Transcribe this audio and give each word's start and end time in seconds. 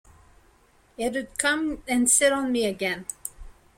It'd 0.97 1.37
come 1.37 1.83
and 1.87 2.09
sit 2.09 2.33
on 2.33 2.51
me 2.51 2.65
again. 2.65 3.05